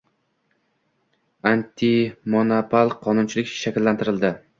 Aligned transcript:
Antimonopol 1.49 2.93
qonunchilik 3.05 3.53
shakllantirildi 3.59 4.33